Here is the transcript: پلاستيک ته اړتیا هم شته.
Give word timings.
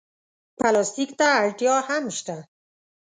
پلاستيک 0.57 1.09
ته 1.19 1.27
اړتیا 1.41 1.75
هم 1.87 2.05
شته. 2.17 2.37